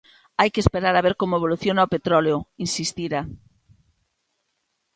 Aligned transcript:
"Hai 0.39 0.49
que 0.53 0.63
esperar 0.65 0.95
a 0.95 1.05
ver 1.07 1.15
como 1.21 1.37
evoluciona 1.39 1.87
o 1.87 1.91
petróleo", 1.95 2.37
insistira. 2.65 3.21